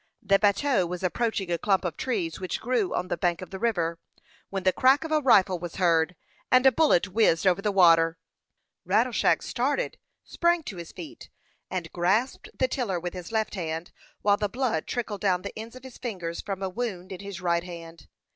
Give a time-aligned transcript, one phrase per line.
[0.23, 3.59] The bateau was approaching a clump of trees which grew on the bank of the
[3.59, 3.99] river,
[4.49, 6.15] when the crack of a rifle was heard,
[6.49, 8.17] and a bullet whizzed over the water.
[8.83, 11.29] Rattleshag started, sprang to his feet,
[11.69, 13.91] and grasped the tiller with his left hand,
[14.23, 17.39] while the blood trinkled down the ends of his fingers from a wound in his
[17.39, 17.97] right arm.